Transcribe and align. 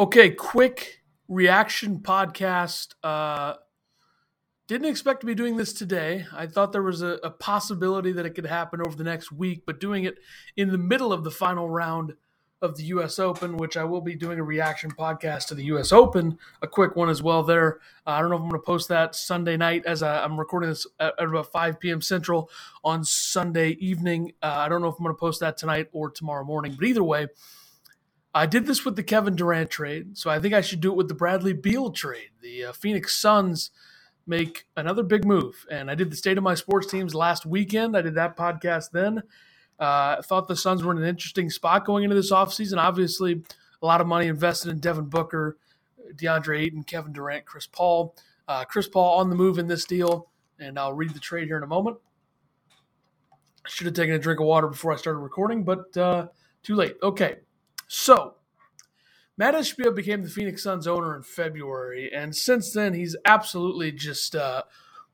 Okay, 0.00 0.30
quick 0.30 1.02
reaction 1.28 1.98
podcast. 1.98 2.94
Uh, 3.04 3.56
didn't 4.66 4.88
expect 4.88 5.20
to 5.20 5.26
be 5.26 5.34
doing 5.34 5.58
this 5.58 5.74
today. 5.74 6.24
I 6.34 6.46
thought 6.46 6.72
there 6.72 6.82
was 6.82 7.02
a, 7.02 7.18
a, 7.22 7.28
possibility 7.28 8.10
that 8.12 8.24
it 8.24 8.30
could 8.30 8.46
happen 8.46 8.80
over 8.80 8.96
the 8.96 9.04
next 9.04 9.30
week, 9.30 9.64
but 9.66 9.78
doing 9.78 10.04
it 10.04 10.16
in 10.56 10.70
the 10.70 10.78
middle 10.78 11.12
of 11.12 11.22
the 11.22 11.30
final 11.30 11.68
round 11.68 12.14
of 12.62 12.78
the 12.78 12.84
U.S. 12.84 13.18
Open, 13.18 13.58
which 13.58 13.76
I 13.76 13.84
will 13.84 14.00
be 14.00 14.14
doing 14.14 14.38
a 14.38 14.42
reaction 14.42 14.90
podcast 14.90 15.48
to 15.48 15.54
the 15.54 15.64
U.S. 15.64 15.92
Open, 15.92 16.38
a 16.62 16.66
quick 16.66 16.96
one 16.96 17.10
as 17.10 17.22
well. 17.22 17.42
There, 17.42 17.80
uh, 18.06 18.12
I 18.12 18.20
don't 18.22 18.30
know 18.30 18.36
if 18.36 18.42
I'm 18.42 18.48
going 18.48 18.58
to 18.58 18.64
post 18.64 18.88
that 18.88 19.14
Sunday 19.14 19.58
night 19.58 19.84
as 19.84 20.02
I, 20.02 20.24
am 20.24 20.38
recording 20.40 20.70
this 20.70 20.86
at, 20.98 21.12
at, 21.18 21.28
about 21.28 21.52
5 21.52 21.78
p.m. 21.78 22.00
Central 22.00 22.48
on 22.82 23.04
Sunday 23.04 23.72
evening. 23.72 24.32
Uh, 24.42 24.46
I 24.46 24.70
don't 24.70 24.80
know 24.80 24.88
if 24.88 24.94
I'm 24.98 25.04
going 25.04 25.14
to 25.14 25.20
post 25.20 25.40
that 25.40 25.58
tonight 25.58 25.88
or 25.92 26.10
tomorrow 26.10 26.42
morning, 26.42 26.74
but 26.78 26.86
either 26.86 27.04
way. 27.04 27.26
I 28.32 28.46
did 28.46 28.66
this 28.66 28.84
with 28.84 28.96
the 28.96 29.02
Kevin 29.02 29.34
Durant 29.34 29.70
trade, 29.70 30.16
so 30.16 30.30
I 30.30 30.38
think 30.38 30.54
I 30.54 30.60
should 30.60 30.80
do 30.80 30.92
it 30.92 30.96
with 30.96 31.08
the 31.08 31.14
Bradley 31.14 31.52
Beal 31.52 31.90
trade. 31.90 32.30
The 32.40 32.66
uh, 32.66 32.72
Phoenix 32.72 33.16
Suns 33.16 33.70
make 34.26 34.66
another 34.76 35.02
big 35.02 35.24
move, 35.24 35.66
and 35.70 35.90
I 35.90 35.96
did 35.96 36.10
the 36.10 36.16
state 36.16 36.38
of 36.38 36.44
my 36.44 36.54
sports 36.54 36.86
teams 36.86 37.14
last 37.14 37.44
weekend. 37.44 37.96
I 37.96 38.02
did 38.02 38.14
that 38.14 38.36
podcast 38.36 38.92
then. 38.92 39.22
Uh, 39.80 40.22
thought 40.22 40.46
the 40.46 40.54
Suns 40.54 40.84
were 40.84 40.92
in 40.92 40.98
an 40.98 41.08
interesting 41.08 41.50
spot 41.50 41.84
going 41.84 42.04
into 42.04 42.14
this 42.14 42.30
offseason. 42.30 42.78
Obviously, 42.78 43.42
a 43.82 43.86
lot 43.86 44.00
of 44.00 44.06
money 44.06 44.28
invested 44.28 44.70
in 44.70 44.78
Devin 44.78 45.06
Booker, 45.06 45.56
DeAndre 46.14 46.60
Ayton, 46.60 46.84
Kevin 46.84 47.12
Durant, 47.12 47.46
Chris 47.46 47.66
Paul. 47.66 48.14
Uh, 48.46 48.64
Chris 48.64 48.88
Paul 48.88 49.18
on 49.18 49.30
the 49.30 49.36
move 49.36 49.58
in 49.58 49.66
this 49.66 49.84
deal, 49.84 50.28
and 50.58 50.78
I'll 50.78 50.92
read 50.92 51.14
the 51.14 51.20
trade 51.20 51.46
here 51.46 51.56
in 51.56 51.62
a 51.62 51.68
moment. 51.68 51.96
I 53.64 53.68
should 53.68 53.86
have 53.86 53.94
taken 53.94 54.14
a 54.14 54.18
drink 54.18 54.40
of 54.40 54.46
water 54.46 54.68
before 54.68 54.92
I 54.92 54.96
started 54.96 55.20
recording, 55.20 55.64
but 55.64 55.96
uh, 55.96 56.26
too 56.62 56.74
late. 56.74 56.96
Okay. 57.02 57.36
So, 57.92 58.36
Mat 59.36 59.54
Ishbia 59.54 59.92
became 59.92 60.22
the 60.22 60.28
Phoenix 60.28 60.62
Suns 60.62 60.86
owner 60.86 61.16
in 61.16 61.24
February, 61.24 62.08
and 62.14 62.36
since 62.36 62.72
then 62.72 62.94
he's 62.94 63.16
absolutely 63.24 63.90
just 63.90 64.36
uh, 64.36 64.62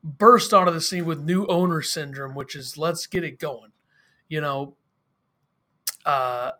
burst 0.05 0.53
onto 0.53 0.70
the 0.70 0.83
scene 0.83 1.06
with 1.06 1.25
new 1.25 1.47
owner 1.47 1.81
syndrome, 1.81 2.34
which 2.34 2.55
is 2.55 2.77
let's 2.77 3.06
get 3.06 3.25
it 3.25 3.39
going. 3.39 3.73
You 4.28 4.42
know, 4.42 4.77
uh, 6.05 6.50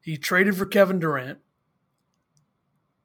he 0.00 0.16
traded 0.16 0.56
for 0.56 0.64
Kevin 0.64 1.00
Durant. 1.00 1.40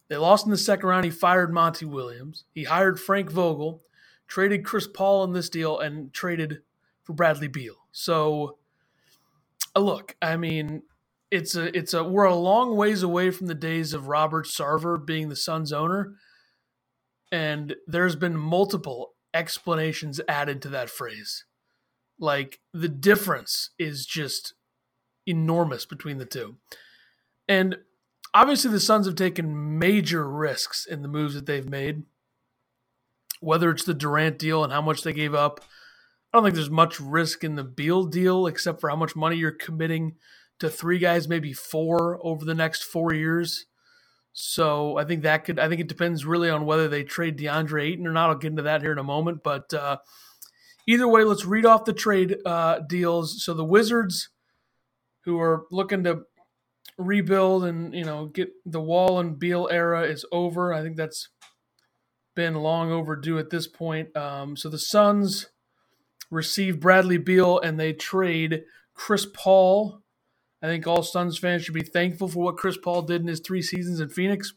They 0.07 0.17
lost 0.17 0.45
in 0.45 0.51
the 0.51 0.57
second 0.57 0.87
round. 0.87 1.05
He 1.05 1.11
fired 1.11 1.51
Monty 1.51 1.85
Williams. 1.85 2.43
He 2.53 2.65
hired 2.65 2.99
Frank 2.99 3.31
Vogel, 3.31 3.81
traded 4.27 4.63
Chris 4.63 4.85
Paul 4.85 5.23
in 5.23 5.33
this 5.33 5.49
deal, 5.49 5.79
and 5.79 6.13
traded 6.13 6.61
for 7.01 7.13
Bradley 7.13 7.47
Beal. 7.47 7.87
So, 7.91 8.59
uh, 9.75 9.79
look, 9.79 10.15
I 10.21 10.37
mean, 10.37 10.83
it's 11.31 11.55
a 11.55 11.75
it's 11.77 11.93
a 11.93 12.03
we're 12.03 12.23
a 12.25 12.35
long 12.35 12.75
ways 12.75 13.03
away 13.03 13.31
from 13.31 13.47
the 13.47 13.55
days 13.55 13.93
of 13.93 14.07
Robert 14.07 14.45
Sarver 14.45 15.03
being 15.03 15.29
the 15.29 15.35
Suns 15.35 15.73
owner, 15.73 16.15
and 17.31 17.75
there's 17.85 18.15
been 18.15 18.37
multiple 18.37 19.13
explanations 19.33 20.21
added 20.27 20.61
to 20.61 20.69
that 20.69 20.89
phrase. 20.89 21.45
Like 22.19 22.59
the 22.73 22.87
difference 22.87 23.71
is 23.77 24.05
just 24.05 24.53
enormous 25.25 25.85
between 25.85 26.17
the 26.17 26.25
two. 26.25 26.55
And 27.47 27.77
obviously 28.33 28.71
the 28.71 28.79
Suns 28.79 29.05
have 29.05 29.15
taken 29.15 29.77
major 29.77 30.27
risks 30.27 30.85
in 30.85 31.01
the 31.01 31.07
moves 31.07 31.35
that 31.35 31.45
they've 31.45 31.69
made. 31.69 32.03
Whether 33.39 33.69
it's 33.69 33.83
the 33.83 33.93
Durant 33.93 34.39
deal 34.39 34.63
and 34.63 34.73
how 34.73 34.81
much 34.81 35.03
they 35.03 35.13
gave 35.13 35.35
up. 35.35 35.59
I 36.33 36.37
don't 36.37 36.43
think 36.43 36.55
there's 36.55 36.71
much 36.71 36.99
risk 36.99 37.43
in 37.43 37.55
the 37.55 37.63
Beal 37.63 38.03
deal 38.05 38.47
except 38.47 38.81
for 38.81 38.89
how 38.89 38.95
much 38.95 39.15
money 39.15 39.35
you're 39.35 39.51
committing 39.51 40.15
to 40.59 40.69
three 40.69 40.99
guys, 40.99 41.27
maybe 41.27 41.53
four 41.53 42.19
over 42.25 42.45
the 42.45 42.55
next 42.55 42.83
four 42.83 43.13
years. 43.13 43.65
So 44.33 44.97
I 44.97 45.03
think 45.03 45.23
that 45.23 45.45
could. 45.45 45.57
I 45.59 45.67
think 45.67 45.81
it 45.81 45.87
depends 45.87 46.25
really 46.25 46.49
on 46.49 46.65
whether 46.65 46.87
they 46.87 47.03
trade 47.03 47.37
DeAndre 47.37 47.83
Ayton 47.83 48.05
or 48.05 48.11
not. 48.11 48.29
I'll 48.29 48.37
get 48.37 48.51
into 48.51 48.61
that 48.63 48.81
here 48.81 48.91
in 48.91 48.99
a 48.99 49.03
moment. 49.03 49.41
But 49.43 49.73
uh, 49.73 49.97
either 50.85 51.07
way, 51.07 51.23
let's 51.23 51.45
read 51.45 51.65
off 51.65 51.85
the 51.85 51.93
trade 51.93 52.37
uh, 52.45 52.79
deals. 52.79 53.43
So 53.43 53.55
the 53.55 53.65
Wizards, 53.65 54.29
who 55.25 55.39
are 55.39 55.65
looking 55.71 56.03
to 56.03 56.21
rebuild 56.99 57.63
and 57.63 57.93
you 57.93 58.03
know 58.03 58.27
get 58.27 58.49
the 58.65 58.81
Wall 58.81 59.19
and 59.19 59.39
Beal 59.39 59.67
era 59.71 60.03
is 60.03 60.23
over. 60.31 60.71
I 60.71 60.83
think 60.83 60.97
that's 60.97 61.29
been 62.35 62.53
long 62.53 62.91
overdue 62.91 63.39
at 63.39 63.49
this 63.49 63.67
point. 63.67 64.15
Um, 64.15 64.55
so 64.55 64.69
the 64.69 64.77
Suns 64.77 65.47
receive 66.29 66.79
Bradley 66.79 67.17
Beal 67.17 67.59
and 67.59 67.79
they 67.79 67.93
trade 67.93 68.63
Chris 68.93 69.25
Paul 69.33 70.03
I 70.61 70.67
think 70.67 70.87
all 70.87 71.03
Suns 71.03 71.37
fans 71.37 71.63
should 71.63 71.73
be 71.73 71.81
thankful 71.81 72.27
for 72.27 72.43
what 72.43 72.57
Chris 72.57 72.77
Paul 72.77 73.03
did 73.03 73.21
in 73.21 73.27
his 73.27 73.39
three 73.39 73.61
seasons 73.61 73.99
in 73.99 74.09
Phoenix. 74.09 74.53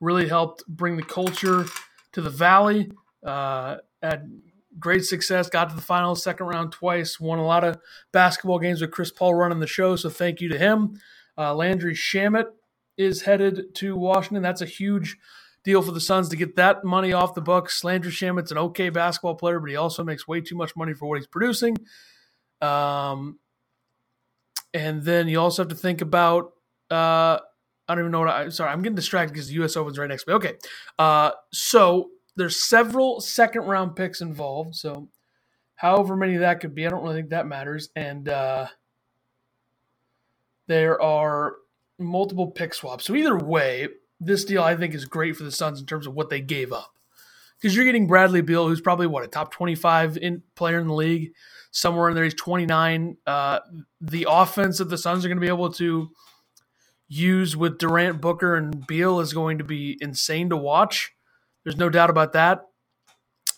Really 0.00 0.28
helped 0.28 0.66
bring 0.66 0.96
the 0.96 1.02
culture 1.02 1.66
to 2.12 2.20
the 2.20 2.30
Valley. 2.30 2.90
Uh, 3.24 3.76
had 4.02 4.40
great 4.78 5.04
success, 5.04 5.50
got 5.50 5.68
to 5.68 5.76
the 5.76 5.82
finals, 5.82 6.22
second 6.22 6.46
round 6.46 6.72
twice, 6.72 7.20
won 7.20 7.38
a 7.38 7.44
lot 7.44 7.64
of 7.64 7.78
basketball 8.12 8.58
games 8.58 8.80
with 8.80 8.90
Chris 8.90 9.10
Paul 9.10 9.34
running 9.34 9.60
the 9.60 9.66
show. 9.66 9.96
So 9.96 10.08
thank 10.08 10.40
you 10.40 10.48
to 10.48 10.58
him. 10.58 11.00
Uh, 11.36 11.54
Landry 11.54 11.94
Shamet 11.94 12.46
is 12.96 13.22
headed 13.22 13.74
to 13.76 13.96
Washington. 13.96 14.42
That's 14.42 14.62
a 14.62 14.66
huge 14.66 15.18
deal 15.64 15.82
for 15.82 15.92
the 15.92 16.00
Suns 16.00 16.28
to 16.30 16.36
get 16.36 16.56
that 16.56 16.84
money 16.84 17.12
off 17.12 17.34
the 17.34 17.40
books. 17.40 17.84
Landry 17.84 18.12
Shamet's 18.12 18.50
an 18.50 18.58
okay 18.58 18.88
basketball 18.88 19.34
player, 19.34 19.60
but 19.60 19.70
he 19.70 19.76
also 19.76 20.02
makes 20.02 20.26
way 20.26 20.40
too 20.40 20.56
much 20.56 20.76
money 20.76 20.94
for 20.94 21.08
what 21.08 21.18
he's 21.18 21.26
producing. 21.26 21.76
Um, 22.62 23.38
and 24.74 25.02
then 25.02 25.28
you 25.28 25.40
also 25.40 25.62
have 25.62 25.70
to 25.70 25.76
think 25.76 26.00
about 26.00 26.52
uh, 26.90 27.38
I 27.88 27.94
don't 27.94 28.00
even 28.00 28.12
know 28.12 28.20
what 28.20 28.28
I 28.28 28.48
sorry, 28.50 28.70
I'm 28.70 28.82
getting 28.82 28.96
distracted 28.96 29.32
because 29.32 29.48
the 29.48 29.62
US 29.64 29.76
Open's 29.76 29.98
right 29.98 30.08
next 30.08 30.24
to 30.24 30.30
me. 30.30 30.34
Okay. 30.36 30.54
Uh, 30.98 31.32
so 31.52 32.10
there's 32.36 32.56
several 32.56 33.20
second 33.20 33.62
round 33.62 33.96
picks 33.96 34.20
involved. 34.20 34.76
So 34.76 35.08
however 35.76 36.16
many 36.16 36.36
that 36.38 36.60
could 36.60 36.74
be, 36.74 36.86
I 36.86 36.90
don't 36.90 37.02
really 37.02 37.16
think 37.16 37.30
that 37.30 37.46
matters. 37.46 37.90
And 37.96 38.28
uh, 38.28 38.68
there 40.68 41.00
are 41.02 41.56
multiple 41.98 42.50
pick 42.50 42.74
swaps. 42.74 43.04
So 43.04 43.14
either 43.14 43.36
way, 43.36 43.88
this 44.20 44.44
deal 44.44 44.62
I 44.62 44.76
think 44.76 44.94
is 44.94 45.04
great 45.04 45.36
for 45.36 45.44
the 45.44 45.52
Suns 45.52 45.80
in 45.80 45.86
terms 45.86 46.06
of 46.06 46.14
what 46.14 46.30
they 46.30 46.40
gave 46.40 46.72
up. 46.72 46.92
Because 47.60 47.76
you're 47.76 47.84
getting 47.84 48.06
Bradley 48.06 48.40
Beal, 48.40 48.66
who's 48.66 48.80
probably 48.80 49.06
what 49.06 49.24
a 49.24 49.28
top 49.28 49.52
25 49.52 50.16
in 50.16 50.42
player 50.54 50.78
in 50.78 50.86
the 50.86 50.94
league 50.94 51.32
somewhere 51.70 52.08
in 52.08 52.14
there. 52.14 52.24
He's 52.24 52.34
29. 52.34 53.16
Uh, 53.26 53.60
the 54.00 54.26
offense 54.28 54.78
that 54.78 54.88
the 54.88 54.98
Suns 54.98 55.24
are 55.24 55.28
going 55.28 55.38
to 55.38 55.44
be 55.44 55.48
able 55.48 55.72
to 55.74 56.10
use 57.08 57.56
with 57.56 57.78
Durant, 57.78 58.20
Booker, 58.20 58.54
and 58.54 58.86
Beal 58.86 59.20
is 59.20 59.32
going 59.32 59.58
to 59.58 59.64
be 59.64 59.98
insane 60.00 60.48
to 60.50 60.56
watch. 60.56 61.12
There's 61.64 61.76
no 61.76 61.90
doubt 61.90 62.08
about 62.08 62.32
that. 62.32 62.62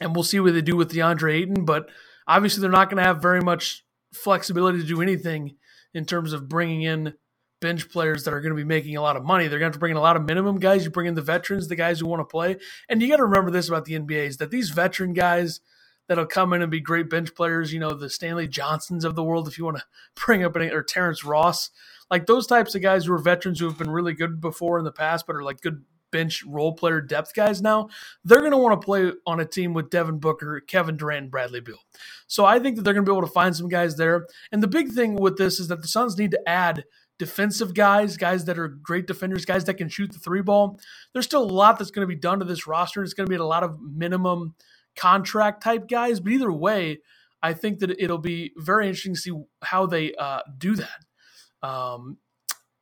And 0.01 0.15
we'll 0.15 0.25
see 0.25 0.41
what 0.41 0.55
they 0.55 0.63
do 0.63 0.77
with 0.77 0.91
DeAndre 0.91 1.35
Ayton, 1.35 1.65
but 1.65 1.89
obviously 2.27 2.61
they're 2.61 2.71
not 2.71 2.91
going 2.91 3.01
to 3.01 3.07
have 3.07 3.23
very 3.23 3.41
much 3.41 3.85
flexibility 4.13 4.81
to 4.81 4.87
do 4.87 5.01
anything 5.01 5.57
in 5.95 6.07
terms 6.07 6.33
of 6.33 6.49
bringing 6.49 6.83
in 6.83 7.15
bench 7.63 7.89
players 7.89 8.25
that 8.25 8.35
are 8.35 8.43
going 8.43 8.55
to 8.55 8.63
be 8.63 8.65
making 8.65 8.99
a 8.99 9.01
lot 9.01 9.17
of 9.17 9.25
money. 9.25 9.49
They're 9.49 9.59
going 9.59 9.73
to 9.73 9.79
bring 9.79 9.93
in 9.93 9.97
a 9.97 10.03
lot 10.03 10.17
of 10.17 10.27
minimum 10.27 10.59
guys. 10.59 10.85
You 10.85 10.91
bring 10.91 11.07
in 11.07 11.15
the 11.15 11.23
veterans, 11.23 11.69
the 11.69 11.77
guys 11.77 12.01
who 12.01 12.07
want 12.07 12.21
to 12.21 12.25
play. 12.25 12.59
And 12.91 13.01
you 13.01 13.09
got 13.09 13.17
to 13.17 13.25
remember 13.25 13.51
this 13.51 13.69
about 13.69 13.87
the 13.87 13.99
NBA 13.99 14.27
is 14.27 14.37
that 14.37 14.51
these 14.51 14.69
veteran 14.69 15.15
guys– 15.15 15.61
that'll 16.09 16.27
come 16.27 16.53
in 16.53 16.63
and 16.63 16.71
be 16.71 16.81
great 16.81 17.09
bench 17.09 17.35
players. 17.35 17.73
You 17.73 17.81
know, 17.81 17.95
the 17.95 18.11
Stanley 18.11 18.49
Johnsons 18.49 19.05
of 19.05 19.15
the 19.15 19.25
world, 19.25 19.49
if 19.49 19.59
you 19.59 19.65
want 19.65 19.79
to 19.79 19.85
bring 20.27 20.45
up 20.45 20.57
any, 20.57 20.71
or 20.71 20.83
Terrence 20.83 21.25
Ross, 21.25 21.71
like 22.11 22.27
those 22.27 22.47
types 22.47 22.75
of 22.75 22.83
guys 22.83 23.07
who 23.07 23.13
are 23.13 23.19
veterans 23.19 23.61
who 23.61 23.67
have 23.67 23.79
been 23.79 23.91
really 23.91 24.13
good 24.13 24.41
before 24.41 24.79
in 24.79 24.85
the 24.85 24.93
past, 24.93 25.27
but 25.27 25.37
are 25.37 25.43
like 25.43 25.61
good 25.61 25.85
bench 26.11 26.45
role 26.45 26.75
player 26.75 27.01
depth 27.01 27.33
guys 27.35 27.63
now, 27.63 27.89
they're 28.23 28.41
going 28.41 28.51
to 28.51 28.59
want 28.59 28.79
to 28.79 28.85
play 28.85 29.13
on 29.27 29.41
a 29.41 29.47
team 29.47 29.73
with 29.73 29.89
Devin 29.89 30.19
Booker, 30.19 30.61
Kevin 30.61 30.99
Durant, 30.99 31.23
and 31.23 31.31
Bradley 31.31 31.61
Beal. 31.61 31.79
So 32.27 32.45
I 32.45 32.59
think 32.59 32.77
that 32.77 32.83
they're 32.83 32.93
going 32.93 33.07
to 33.07 33.11
be 33.11 33.17
able 33.17 33.27
to 33.27 33.33
find 33.33 33.57
some 33.57 33.69
guys 33.69 33.97
there. 33.97 34.27
And 34.51 34.63
the 34.63 34.69
big 34.69 34.93
thing 34.93 35.15
with 35.15 35.39
this 35.39 35.59
is 35.59 35.69
that 35.69 35.81
the 35.81 35.89
Suns 35.89 36.19
need 36.19 36.33
to 36.33 36.49
add 36.49 36.85
defensive 37.19 37.75
guys, 37.75 38.17
guys 38.17 38.45
that 38.47 38.59
are 38.59 38.69
great 38.69 39.07
defenders, 39.07 39.45
guys 39.45 39.65
that 39.65 39.75
can 39.75 39.89
shoot 39.89 40.13
the 40.13 40.19
three 40.19 40.43
ball. 40.43 40.81
There's 41.13 41.25
still 41.25 41.43
a 41.43 41.53
lot 41.53 41.79
that's 41.79 41.91
going 41.91 42.07
to 42.07 42.15
be 42.15 42.19
done 42.19 42.39
to 42.41 42.45
this 42.45 42.67
roster. 42.67 43.03
It's 43.03 43.15
going 43.15 43.27
to 43.27 43.31
be 43.31 43.37
a 43.37 43.45
lot 43.45 43.63
of 43.63 43.79
minimum– 43.81 44.55
contract 44.97 45.63
type 45.63 45.89
guys. 45.89 46.21
But 46.21 46.33
either 46.33 46.53
way, 46.53 47.01
I 47.43 47.55
think 47.55 47.81
that 47.81 47.91
it'll 47.91 48.19
be 48.19 48.53
very 48.57 48.87
interesting 48.87 49.15
to 49.15 49.21
see 49.21 49.33
how 49.63 49.87
they 49.87 50.15
uh, 50.15 50.41
do 50.59 50.77
that. 50.77 51.67
Um, 51.67 52.19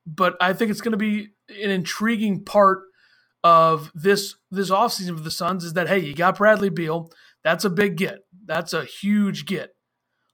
but 0.06 0.36
I 0.40 0.52
think 0.52 0.70
it's 0.70 0.80
going 0.80 0.92
to 0.92 0.98
be 0.98 1.28
an 1.48 1.70
intriguing 1.70 2.44
part 2.44 2.82
of 3.42 3.90
this 3.94 4.36
this 4.50 4.70
offseason 4.70 5.16
for 5.16 5.22
the 5.22 5.30
Suns 5.30 5.64
is 5.64 5.72
that 5.74 5.88
hey, 5.88 5.98
you 5.98 6.14
got 6.14 6.38
Bradley 6.38 6.68
Beal. 6.68 7.10
That's 7.42 7.64
a 7.64 7.70
big 7.70 7.96
get. 7.96 8.18
That's 8.44 8.72
a 8.72 8.84
huge 8.84 9.46
get. 9.46 9.74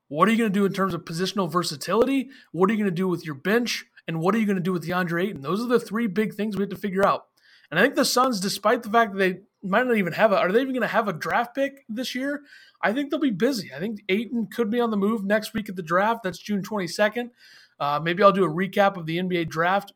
What 0.09 0.29
are 0.29 0.33
you 0.33 0.39
going 0.39 0.53
to 0.53 0.59
do 0.59 0.65
in 0.65 0.73
terms 0.73 0.95
of 0.95 1.05
positional 1.05 1.51
versatility? 1.51 2.31
What 2.53 2.71
are 2.71 2.73
you 2.73 2.79
going 2.79 2.91
to 2.91 2.95
do 2.95 3.09
with 3.09 3.25
your 3.25 3.35
bench? 3.35 3.87
And 4.07 4.21
what 4.21 4.35
are 4.35 4.39
you 4.39 4.47
going 4.47 4.57
to 4.57 4.63
do 4.63 4.73
with 4.73 4.87
DeAndre 4.87 5.25
Ayton? 5.25 5.43
Those 5.43 5.61
are 5.61 5.69
the 5.69 5.81
three 5.81 6.07
big 6.07 6.35
things 6.35 6.57
we 6.57 6.63
have 6.63 6.71
to 6.71 6.77
figure 6.77 7.05
out. 7.05 7.27
And 7.71 7.81
I 7.81 7.83
think 7.83 7.97
the 7.97 8.05
Suns, 8.05 8.39
despite 8.41 8.85
the 8.85 8.91
fact 8.91 9.13
that 9.13 9.19
they 9.19 9.41
might 9.63 9.87
not 9.87 9.97
even 9.97 10.13
have 10.13 10.31
a. 10.31 10.39
Are 10.39 10.53
they 10.53 10.61
even 10.61 10.73
going 10.73 10.83
to 10.83 10.89
have 10.89 11.09
a 11.09 11.13
draft 11.13 11.55
pick 11.55 11.85
this 11.89 12.15
year? 12.15 12.43
I 12.83 12.93
think 12.93 13.11
they'll 13.11 13.19
be 13.19 13.31
busy. 13.31 13.73
I 13.75 13.81
think 13.81 14.01
Ayton 14.09 14.47
could 14.47 14.71
be 14.71 14.81
on 14.81 14.91
the 14.91 14.97
move 14.97 15.25
next 15.25 15.55
week 15.55 15.69
at 15.69 15.77
the 15.77 15.83
draft. 15.83 16.23
That's 16.23 16.39
June 16.39 16.63
22nd. 16.63 17.31
Uh, 17.81 18.01
maybe 18.03 18.23
I'll 18.23 18.33
do 18.33 18.45
a 18.45 18.49
recap 18.49 18.97
of 18.97 19.07
the 19.07 19.19
NBA 19.19 19.49
draft 19.49 19.93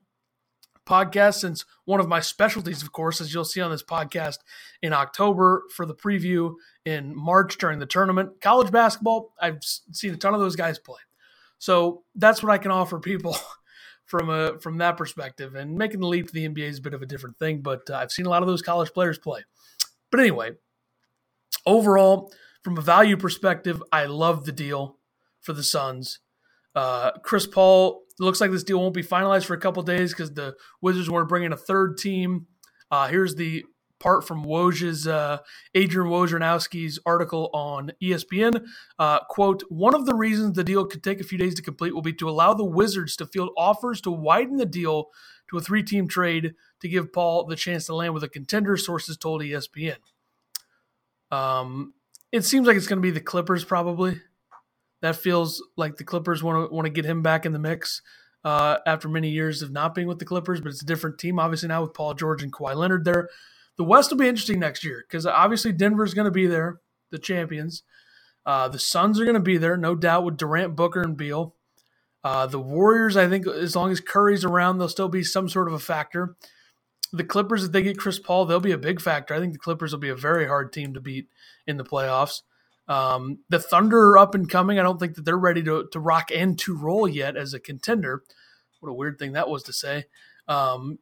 podcast 0.90 1.34
since 1.34 1.64
one 1.84 2.00
of 2.00 2.08
my 2.08 2.20
specialties, 2.20 2.82
of 2.82 2.92
course, 2.92 3.20
as 3.20 3.32
you'll 3.32 3.44
see 3.44 3.60
on 3.60 3.70
this 3.70 3.82
podcast 3.82 4.38
in 4.82 4.92
October 4.92 5.64
for 5.74 5.86
the 5.86 5.94
preview, 5.94 6.54
in 6.84 7.14
March 7.16 7.58
during 7.58 7.78
the 7.78 7.86
tournament. 7.86 8.40
College 8.40 8.72
basketball, 8.72 9.32
I've 9.40 9.62
seen 9.62 10.12
a 10.12 10.16
ton 10.16 10.34
of 10.34 10.40
those 10.40 10.56
guys 10.56 10.78
play. 10.78 10.98
So 11.58 12.02
that's 12.14 12.42
what 12.42 12.52
I 12.52 12.58
can 12.58 12.70
offer 12.70 12.98
people 12.98 13.36
from 14.06 14.30
a 14.30 14.58
from 14.58 14.78
that 14.78 14.96
perspective. 14.96 15.54
And 15.54 15.76
making 15.76 16.00
the 16.00 16.06
leap 16.06 16.26
to 16.26 16.32
the 16.32 16.48
NBA 16.48 16.68
is 16.68 16.78
a 16.78 16.82
bit 16.82 16.94
of 16.94 17.02
a 17.02 17.06
different 17.06 17.38
thing, 17.38 17.60
but 17.60 17.88
uh, 17.88 17.94
I've 17.94 18.12
seen 18.12 18.26
a 18.26 18.30
lot 18.30 18.42
of 18.42 18.48
those 18.48 18.62
college 18.62 18.92
players 18.92 19.18
play. 19.18 19.44
But 20.10 20.20
anyway, 20.20 20.52
overall, 21.64 22.32
from 22.62 22.76
a 22.76 22.82
value 22.82 23.16
perspective, 23.16 23.82
I 23.92 24.06
love 24.06 24.44
the 24.44 24.52
deal 24.52 24.96
for 25.40 25.52
the 25.52 25.62
Suns. 25.62 26.18
Uh, 26.74 27.12
Chris 27.22 27.46
Paul 27.46 28.02
looks 28.24 28.40
like 28.40 28.50
this 28.50 28.64
deal 28.64 28.80
won't 28.80 28.94
be 28.94 29.02
finalized 29.02 29.46
for 29.46 29.54
a 29.54 29.60
couple 29.60 29.82
days 29.82 30.12
because 30.12 30.34
the 30.34 30.54
Wizards 30.80 31.08
want 31.08 31.22
to 31.22 31.26
bring 31.26 31.44
in 31.44 31.52
a 31.52 31.56
third 31.56 31.96
team. 31.98 32.46
Uh, 32.90 33.08
here's 33.08 33.34
the 33.34 33.64
part 34.00 34.26
from 34.26 34.44
Woj's, 34.44 35.06
uh, 35.06 35.38
Adrian 35.74 36.10
Wojnarowski's 36.10 36.98
article 37.06 37.50
on 37.52 37.92
ESPN. 38.02 38.66
Uh, 38.98 39.20
quote, 39.28 39.62
one 39.68 39.94
of 39.94 40.06
the 40.06 40.14
reasons 40.14 40.56
the 40.56 40.64
deal 40.64 40.86
could 40.86 41.04
take 41.04 41.20
a 41.20 41.24
few 41.24 41.38
days 41.38 41.54
to 41.54 41.62
complete 41.62 41.94
will 41.94 42.02
be 42.02 42.14
to 42.14 42.28
allow 42.28 42.54
the 42.54 42.64
Wizards 42.64 43.14
to 43.16 43.26
field 43.26 43.50
offers 43.56 44.00
to 44.00 44.10
widen 44.10 44.56
the 44.56 44.66
deal 44.66 45.08
to 45.50 45.58
a 45.58 45.60
three 45.60 45.82
team 45.82 46.08
trade 46.08 46.54
to 46.80 46.88
give 46.88 47.12
Paul 47.12 47.44
the 47.44 47.56
chance 47.56 47.86
to 47.86 47.94
land 47.94 48.14
with 48.14 48.24
a 48.24 48.28
contender, 48.28 48.76
sources 48.76 49.16
told 49.16 49.42
ESPN. 49.42 49.96
Um, 51.30 51.94
it 52.32 52.44
seems 52.44 52.66
like 52.66 52.76
it's 52.76 52.86
going 52.86 52.98
to 52.98 53.02
be 53.02 53.10
the 53.10 53.20
Clippers 53.20 53.64
probably. 53.64 54.20
That 55.02 55.16
feels 55.16 55.62
like 55.76 55.96
the 55.96 56.04
Clippers 56.04 56.42
want 56.42 56.68
to 56.68 56.74
want 56.74 56.86
to 56.86 56.90
get 56.90 57.04
him 57.04 57.22
back 57.22 57.46
in 57.46 57.52
the 57.52 57.58
mix 57.58 58.02
uh, 58.44 58.78
after 58.86 59.08
many 59.08 59.30
years 59.30 59.62
of 59.62 59.70
not 59.70 59.94
being 59.94 60.06
with 60.06 60.18
the 60.18 60.24
Clippers, 60.24 60.60
but 60.60 60.70
it's 60.70 60.82
a 60.82 60.86
different 60.86 61.18
team 61.18 61.38
obviously 61.38 61.68
now 61.68 61.82
with 61.82 61.94
Paul 61.94 62.14
George 62.14 62.42
and 62.42 62.52
Kawhi 62.52 62.74
Leonard 62.74 63.04
there. 63.04 63.28
The 63.76 63.84
West 63.84 64.10
will 64.10 64.18
be 64.18 64.28
interesting 64.28 64.60
next 64.60 64.84
year 64.84 65.04
because 65.08 65.24
obviously 65.24 65.72
Denver's 65.72 66.14
going 66.14 66.26
to 66.26 66.30
be 66.30 66.46
there, 66.46 66.80
the 67.10 67.18
champions. 67.18 67.82
Uh, 68.44 68.68
the 68.68 68.78
Suns 68.78 69.20
are 69.20 69.24
going 69.24 69.34
to 69.34 69.40
be 69.40 69.58
there, 69.58 69.76
no 69.76 69.94
doubt, 69.94 70.24
with 70.24 70.36
Durant, 70.36 70.76
Booker, 70.76 71.02
and 71.02 71.16
Beal. 71.16 71.54
Uh, 72.22 72.46
the 72.46 72.60
Warriors, 72.60 73.16
I 73.16 73.28
think, 73.28 73.46
as 73.46 73.76
long 73.76 73.90
as 73.90 74.00
Curry's 74.00 74.44
around, 74.44 74.78
they'll 74.78 74.88
still 74.88 75.08
be 75.08 75.22
some 75.22 75.48
sort 75.48 75.68
of 75.68 75.74
a 75.74 75.78
factor. 75.78 76.36
The 77.12 77.24
Clippers, 77.24 77.64
if 77.64 77.72
they 77.72 77.82
get 77.82 77.98
Chris 77.98 78.18
Paul, 78.18 78.44
they'll 78.44 78.60
be 78.60 78.72
a 78.72 78.78
big 78.78 79.00
factor. 79.00 79.34
I 79.34 79.40
think 79.40 79.52
the 79.52 79.58
Clippers 79.58 79.92
will 79.92 80.00
be 80.00 80.10
a 80.10 80.16
very 80.16 80.46
hard 80.46 80.72
team 80.72 80.94
to 80.94 81.00
beat 81.00 81.28
in 81.66 81.76
the 81.76 81.84
playoffs. 81.84 82.42
Um, 82.90 83.38
the 83.48 83.60
Thunder 83.60 84.10
are 84.10 84.18
up 84.18 84.34
and 84.34 84.50
coming. 84.50 84.80
I 84.80 84.82
don't 84.82 84.98
think 84.98 85.14
that 85.14 85.24
they're 85.24 85.38
ready 85.38 85.62
to, 85.62 85.88
to 85.92 86.00
rock 86.00 86.30
and 86.34 86.58
to 86.58 86.76
roll 86.76 87.06
yet 87.06 87.36
as 87.36 87.54
a 87.54 87.60
contender. 87.60 88.24
What 88.80 88.90
a 88.90 88.94
weird 88.94 89.18
thing 89.18 89.32
that 89.32 89.48
was 89.48 89.62
to 89.64 89.72
say. 89.72 90.06
Um, 90.48 90.98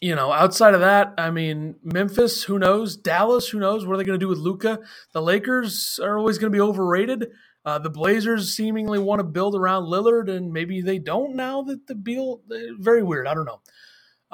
you 0.00 0.16
know, 0.16 0.32
outside 0.32 0.74
of 0.74 0.80
that, 0.80 1.14
I 1.16 1.30
mean, 1.30 1.76
Memphis, 1.84 2.42
who 2.42 2.58
knows? 2.58 2.96
Dallas, 2.96 3.48
who 3.48 3.60
knows? 3.60 3.86
What 3.86 3.94
are 3.94 3.96
they 3.98 4.04
going 4.04 4.18
to 4.18 4.24
do 4.24 4.28
with 4.28 4.38
Luka? 4.38 4.80
The 5.12 5.22
Lakers 5.22 6.00
are 6.02 6.18
always 6.18 6.38
going 6.38 6.52
to 6.52 6.56
be 6.56 6.60
overrated. 6.60 7.28
Uh, 7.64 7.78
the 7.78 7.88
Blazers 7.88 8.54
seemingly 8.54 8.98
want 8.98 9.20
to 9.20 9.24
build 9.24 9.54
around 9.54 9.84
Lillard, 9.84 10.28
and 10.28 10.52
maybe 10.52 10.82
they 10.82 10.98
don't 10.98 11.36
now 11.36 11.62
that 11.62 11.86
the 11.86 11.94
Beal. 11.94 12.40
Very 12.78 13.02
weird. 13.02 13.28
I 13.28 13.34
don't 13.34 13.46
know. 13.46 13.60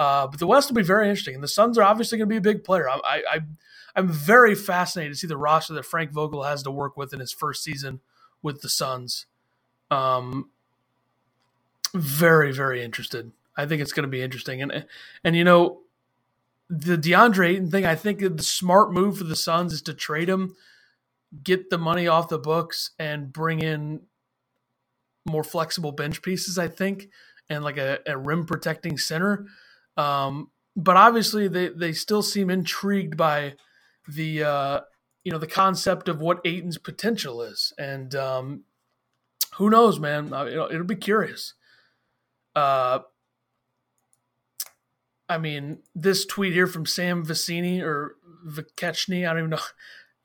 Uh, 0.00 0.26
but 0.26 0.40
the 0.40 0.46
West 0.46 0.70
will 0.70 0.76
be 0.76 0.82
very 0.82 1.10
interesting, 1.10 1.34
and 1.34 1.44
the 1.44 1.48
Suns 1.48 1.76
are 1.76 1.82
obviously 1.82 2.16
going 2.16 2.26
to 2.26 2.32
be 2.32 2.38
a 2.38 2.40
big 2.40 2.64
player. 2.64 2.88
I, 2.88 3.22
I, 3.30 3.40
I'm 3.94 4.08
very 4.08 4.54
fascinated 4.54 5.12
to 5.12 5.18
see 5.18 5.26
the 5.26 5.36
roster 5.36 5.74
that 5.74 5.84
Frank 5.84 6.10
Vogel 6.10 6.42
has 6.42 6.62
to 6.62 6.70
work 6.70 6.96
with 6.96 7.12
in 7.12 7.20
his 7.20 7.32
first 7.32 7.62
season 7.62 8.00
with 8.40 8.62
the 8.62 8.70
Suns. 8.70 9.26
Um, 9.90 10.48
very, 11.92 12.50
very 12.50 12.82
interested. 12.82 13.32
I 13.58 13.66
think 13.66 13.82
it's 13.82 13.92
going 13.92 14.04
to 14.04 14.08
be 14.08 14.22
interesting, 14.22 14.62
and 14.62 14.86
and 15.22 15.36
you 15.36 15.44
know, 15.44 15.80
the 16.70 16.96
DeAndre 16.96 17.50
Ayton 17.50 17.70
thing. 17.70 17.84
I 17.84 17.94
think 17.94 18.20
the 18.20 18.42
smart 18.42 18.94
move 18.94 19.18
for 19.18 19.24
the 19.24 19.36
Suns 19.36 19.74
is 19.74 19.82
to 19.82 19.92
trade 19.92 20.30
him, 20.30 20.56
get 21.44 21.68
the 21.68 21.76
money 21.76 22.08
off 22.08 22.30
the 22.30 22.38
books, 22.38 22.92
and 22.98 23.30
bring 23.30 23.60
in 23.60 24.00
more 25.26 25.44
flexible 25.44 25.92
bench 25.92 26.22
pieces. 26.22 26.58
I 26.58 26.68
think, 26.68 27.10
and 27.50 27.62
like 27.62 27.76
a, 27.76 27.98
a 28.06 28.16
rim 28.16 28.46
protecting 28.46 28.96
center. 28.96 29.44
Um, 29.96 30.50
but 30.76 30.96
obviously, 30.96 31.48
they 31.48 31.68
they 31.68 31.92
still 31.92 32.22
seem 32.22 32.50
intrigued 32.50 33.16
by 33.16 33.54
the 34.08 34.42
uh, 34.42 34.80
you 35.24 35.32
know 35.32 35.38
the 35.38 35.46
concept 35.46 36.08
of 36.08 36.20
what 36.20 36.40
Ayton's 36.44 36.78
potential 36.78 37.42
is, 37.42 37.72
and 37.78 38.14
um, 38.14 38.64
who 39.56 39.70
knows, 39.70 39.98
man? 39.98 40.32
Uh, 40.32 40.46
it'll, 40.46 40.70
it'll 40.70 40.84
be 40.84 40.96
curious. 40.96 41.54
Uh, 42.54 43.00
I 45.28 45.38
mean, 45.38 45.78
this 45.94 46.26
tweet 46.26 46.52
here 46.52 46.66
from 46.66 46.86
Sam 46.86 47.24
Vecenie 47.24 47.82
or 47.82 48.16
Vikechny, 48.46 49.24
I 49.24 49.32
don't 49.32 49.38
even 49.38 49.50
know. 49.50 49.58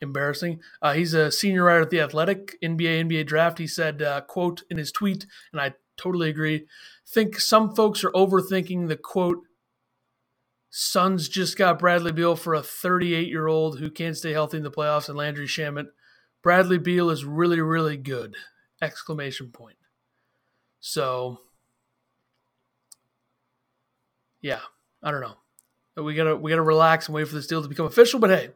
Embarrassing. 0.01 0.59
Uh, 0.81 0.93
he's 0.93 1.13
a 1.13 1.31
senior 1.31 1.63
writer 1.63 1.83
at 1.83 1.89
the 1.89 2.01
Athletic 2.01 2.59
NBA 2.61 3.05
NBA 3.05 3.25
Draft. 3.25 3.57
He 3.57 3.65
said, 3.65 4.01
uh, 4.01 4.21
"quote 4.21 4.63
in 4.69 4.77
his 4.77 4.91
tweet," 4.91 5.25
and 5.53 5.61
I 5.61 5.73
totally 5.95 6.29
agree. 6.29 6.67
Think 7.07 7.39
some 7.39 7.73
folks 7.73 8.03
are 8.03 8.11
overthinking 8.11 8.89
the 8.89 8.97
quote. 8.97 9.43
Suns 10.77 11.29
just 11.29 11.57
got 11.57 11.79
Bradley 11.79 12.11
Beal 12.11 12.35
for 12.35 12.53
a 12.53 12.61
38 12.61 13.29
year 13.29 13.47
old 13.47 13.79
who 13.79 13.89
can't 13.89 14.17
stay 14.17 14.33
healthy 14.33 14.57
in 14.57 14.63
the 14.63 14.69
playoffs, 14.69 15.07
and 15.07 15.17
Landry 15.17 15.47
Shamet. 15.47 15.85
Bradley 16.43 16.77
Beal 16.77 17.09
is 17.09 17.23
really, 17.23 17.61
really 17.61 17.95
good! 17.95 18.35
Exclamation 18.81 19.51
point. 19.53 19.77
So, 20.81 21.39
yeah, 24.41 24.59
I 25.01 25.11
don't 25.11 25.21
know. 25.21 26.03
We 26.03 26.13
gotta 26.13 26.35
we 26.35 26.51
gotta 26.51 26.61
relax 26.61 27.07
and 27.07 27.15
wait 27.15 27.29
for 27.29 27.35
this 27.35 27.47
deal 27.47 27.61
to 27.61 27.69
become 27.69 27.85
official. 27.85 28.19
But 28.19 28.31
hey, 28.31 28.49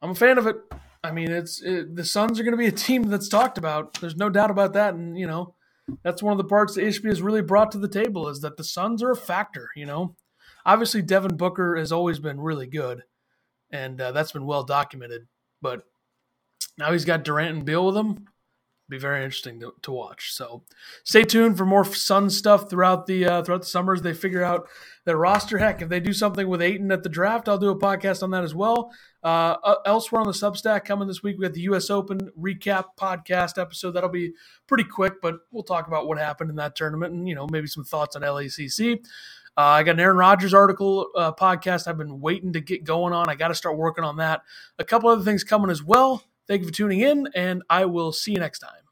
I'm 0.00 0.10
a 0.10 0.14
fan 0.14 0.38
of 0.38 0.46
it. 0.46 0.58
I 1.02 1.10
mean, 1.10 1.32
it's 1.32 1.60
it, 1.60 1.96
the 1.96 2.04
Suns 2.04 2.38
are 2.38 2.44
going 2.44 2.52
to 2.52 2.56
be 2.56 2.68
a 2.68 2.70
team 2.70 3.02
that's 3.02 3.28
talked 3.28 3.58
about. 3.58 3.94
There's 3.94 4.14
no 4.14 4.30
doubt 4.30 4.52
about 4.52 4.74
that. 4.74 4.94
And 4.94 5.18
you 5.18 5.26
know, 5.26 5.56
that's 6.04 6.22
one 6.22 6.30
of 6.30 6.38
the 6.38 6.44
parts 6.44 6.76
that 6.76 6.84
Ishbia 6.84 7.08
has 7.08 7.20
really 7.20 7.42
brought 7.42 7.72
to 7.72 7.78
the 7.78 7.88
table 7.88 8.28
is 8.28 8.42
that 8.42 8.56
the 8.56 8.62
Suns 8.62 9.02
are 9.02 9.10
a 9.10 9.16
factor. 9.16 9.70
You 9.74 9.86
know, 9.86 10.14
obviously 10.66 11.00
Devin 11.00 11.36
Booker 11.36 11.76
has 11.76 11.92
always 11.92 12.18
been 12.18 12.38
really 12.40 12.66
good, 12.66 13.04
and 13.70 13.98
uh, 13.98 14.12
that's 14.12 14.32
been 14.32 14.44
well 14.44 14.64
documented. 14.64 15.26
But 15.62 15.84
now 16.76 16.92
he's 16.92 17.06
got 17.06 17.24
Durant 17.24 17.56
and 17.56 17.64
Beal 17.64 17.86
with 17.86 17.96
him 17.96 18.28
be 18.88 18.98
very 18.98 19.24
interesting 19.24 19.58
to, 19.60 19.74
to 19.82 19.90
watch. 19.90 20.32
So 20.32 20.62
stay 21.02 21.24
tuned 21.24 21.56
for 21.56 21.66
more 21.66 21.84
Sun 21.84 22.30
stuff 22.30 22.70
throughout 22.70 23.06
the 23.06 23.26
uh, 23.26 23.42
throughout 23.42 23.62
the 23.62 23.66
summers. 23.66 24.02
They 24.02 24.14
figure 24.14 24.44
out 24.44 24.68
their 25.04 25.16
roster. 25.16 25.58
Heck, 25.58 25.82
if 25.82 25.88
they 25.88 25.98
do 25.98 26.12
something 26.12 26.46
with 26.46 26.62
Ayton 26.62 26.92
at 26.92 27.02
the 27.02 27.08
draft, 27.08 27.48
I'll 27.48 27.58
do 27.58 27.70
a 27.70 27.78
podcast 27.78 28.22
on 28.22 28.30
that 28.30 28.44
as 28.44 28.54
well. 28.54 28.92
Uh, 29.24 29.56
uh 29.64 29.76
elsewhere 29.84 30.20
on 30.20 30.26
the 30.26 30.32
Substack 30.32 30.84
coming 30.84 31.08
this 31.08 31.22
week, 31.22 31.36
we 31.36 31.42
got 31.42 31.54
the 31.54 31.62
U.S. 31.62 31.90
Open 31.90 32.30
recap 32.38 32.84
podcast 32.98 33.60
episode. 33.60 33.92
That'll 33.92 34.08
be 34.08 34.34
pretty 34.68 34.84
quick, 34.84 35.14
but 35.20 35.36
we'll 35.50 35.64
talk 35.64 35.88
about 35.88 36.06
what 36.06 36.18
happened 36.18 36.50
in 36.50 36.56
that 36.56 36.76
tournament 36.76 37.12
and 37.12 37.28
you 37.28 37.34
know 37.34 37.48
maybe 37.50 37.66
some 37.66 37.84
thoughts 37.84 38.14
on 38.14 38.22
LACC. 38.22 39.04
Uh, 39.58 39.62
I 39.62 39.82
got 39.82 39.92
an 39.92 40.00
Aaron 40.00 40.16
Rodgers 40.16 40.52
article 40.52 41.08
uh, 41.16 41.32
podcast 41.32 41.86
I've 41.86 41.96
been 41.96 42.20
waiting 42.20 42.52
to 42.52 42.60
get 42.60 42.84
going 42.84 43.12
on. 43.12 43.28
I 43.28 43.34
got 43.34 43.48
to 43.48 43.54
start 43.54 43.78
working 43.78 44.04
on 44.04 44.18
that. 44.18 44.42
A 44.78 44.84
couple 44.84 45.08
other 45.08 45.24
things 45.24 45.44
coming 45.44 45.70
as 45.70 45.82
well. 45.82 46.22
Thank 46.46 46.60
you 46.60 46.68
for 46.68 46.74
tuning 46.74 47.00
in, 47.00 47.28
and 47.34 47.62
I 47.68 47.86
will 47.86 48.12
see 48.12 48.32
you 48.32 48.38
next 48.38 48.60
time. 48.60 48.85